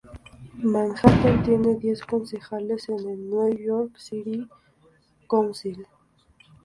Manhattan 0.63 1.43
tiene 1.43 1.75
diez 1.75 2.03
concejales 2.03 2.89
en 2.89 3.07
el 3.07 3.29
"New 3.29 3.55
York 3.55 3.95
City 3.99 4.47
Council". 5.29 5.85